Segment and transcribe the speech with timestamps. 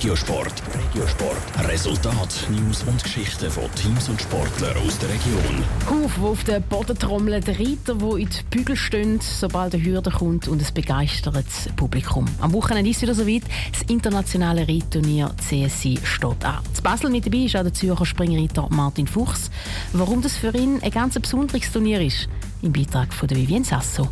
[0.00, 0.62] Regiosport.
[0.74, 1.68] Regiosport.
[1.68, 5.62] Resultat, News und Geschichten von Teams und Sportlern aus der Region.
[5.90, 9.84] Huf, wo auf den Boden trommeln, der Reiter, der in die Bügel steht, sobald der
[9.84, 12.24] Hürde kommt und ein begeistertes Publikum.
[12.40, 13.42] Am Wochenende ist wieder soweit.
[13.72, 16.60] Das internationale Reitturnier CSI steht an.
[16.72, 19.50] Zu Basel mit dabei ist auch der Zürcher Springreiter Martin Fuchs.
[19.92, 22.26] Warum das für ihn ein ganz besonderes Turnier ist,
[22.62, 24.08] im Beitrag von Vivienne Sasso.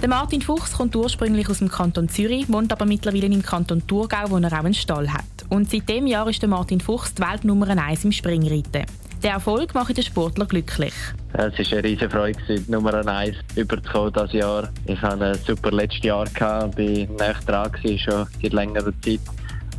[0.00, 4.30] Der Martin Fuchs kommt ursprünglich aus dem Kanton Zürich, wohnt aber mittlerweile im Kanton Thurgau,
[4.30, 5.24] wo er auch einen Stall hat.
[5.48, 8.86] Und seit dem Jahr ist der Martin Fuchs die Weltnummer 1 im Springreiten.
[9.24, 10.94] Der Erfolg macht den Sportler glücklich.
[11.32, 14.68] Es war eine riesige Freude, Nummer 1 überzukommen dieses Jahr.
[14.86, 19.20] Ich hatte ein super letztes Jahr und bin dran schon seit längerer Zeit.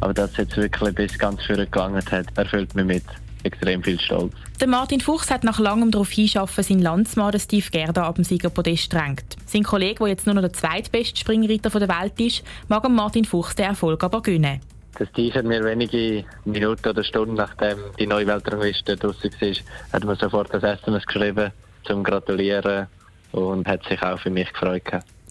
[0.02, 3.04] Aber dass es jetzt wirklich bis ganz vorne gelangt hat, erfüllt mich mit
[3.44, 4.34] extrem viel Stolz.
[4.60, 8.92] Der Martin Fuchs hat nach langem darauf hinschaffen, seinen Landsmann Steve Gerda ab dem Siegerpodest
[8.94, 9.38] drängt.
[9.46, 13.56] Sein Kollege, der jetzt nur noch der zweitbeste Springreiter der Welt ist, mag Martin Fuchs
[13.56, 14.60] den Erfolg aber gönnen.
[14.98, 19.54] Das Steve hat mir wenige Minuten oder Stunden nachdem die neue Weltrangliste draussen war,
[19.94, 21.52] hat mir sofort das SMS geschrieben,
[21.86, 22.88] zum Gratulieren
[23.32, 24.84] und hat sich auch für mich gefreut.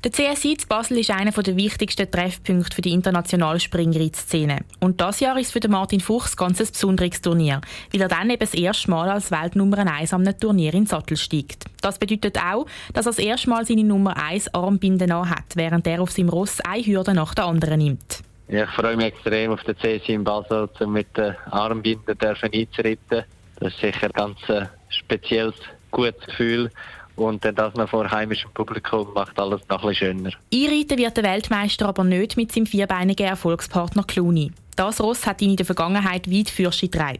[0.04, 4.60] Der CSI zu Basel ist einer der wichtigsten Treffpunkte für die internationale Springreitszene.
[4.78, 7.60] Und das Jahr ist für Martin Fuchs ganz ein besonderes Turnier,
[7.92, 11.16] weil er dann eben das erste Mal als Weltnummer 1 am Turnier in den Sattel
[11.16, 11.64] steigt.
[11.80, 16.00] Das bedeutet auch, dass er das erste Mal seine Nummer 1 Armbinde hat, während er
[16.00, 18.22] auf seinem Ross eine Hürde nach der anderen nimmt.
[18.46, 23.24] Ja, ich freue mich extrem auf den CSI in Basel, um mit den Armbinden einzuritten.
[23.58, 25.56] Das ist sicher ein ganz äh, spezielles,
[25.90, 26.70] gutes Gefühl.
[27.18, 30.30] Und das noch vor heimischem Publikum macht alles noch ein bisschen schöner.
[30.54, 34.52] Einreiten wird der Weltmeister aber nicht mit seinem vierbeinigen Erfolgspartner Clooney.
[34.76, 37.18] Das Ross hat ihn in der Vergangenheit weit fürst getragen.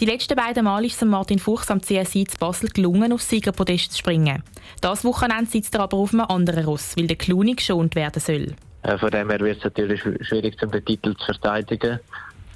[0.00, 3.92] Die letzten beiden Mal ist es Martin Fuchs am CSI zu Basel gelungen, aufs Siegerpodest
[3.92, 4.42] zu springen.
[4.80, 8.56] Das Wochenende sitzt er aber auf einem anderen Ross, weil der Clooney geschont werden soll.
[8.98, 12.00] Von dem her wird es natürlich schwierig, den Titel zu verteidigen.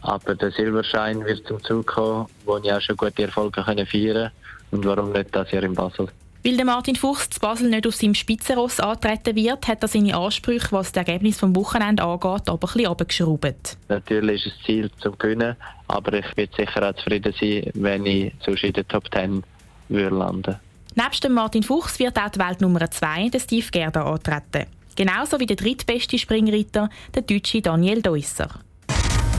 [0.02, 4.30] Aber der Silberschein wird zum Zug kommen, wo ich auch schon gute Erfolge feiern kann.
[4.72, 6.08] Und warum nicht das Jahr in Basel?
[6.42, 10.16] Weil der Martin Fuchs zu Basel nicht auf seinem Spitzenross antreten wird, hat er seine
[10.16, 13.76] Ansprüche, was das Ergebnis vom Wochenende angeht, aber ein bisschen abgeschraubt.
[13.88, 15.56] Natürlich ist das Ziel zum Gewinnen,
[15.88, 19.42] aber ich werde sicher auch zufrieden sein, wenn ich sonst in der Top 10
[19.88, 20.56] würde landen
[20.94, 24.66] Nebst dem Martin Fuchs wird auch die Weltnummer 2, der Steve Gerda, antreten.
[24.96, 28.48] Genauso wie der drittbeste Springreiter, der deutsche Daniel Deusser.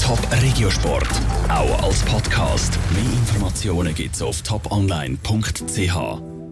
[0.01, 1.09] Top Regiosport,
[1.49, 2.79] auch als Podcast.
[2.93, 6.30] Mehr Informationen gibt es auf toponline.ch.